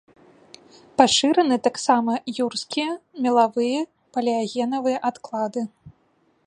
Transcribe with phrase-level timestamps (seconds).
[1.01, 2.13] Пашыраны таксама
[2.47, 2.89] юрскія,
[3.27, 3.79] мелавыя,
[4.17, 5.61] палеагенавыя адклады.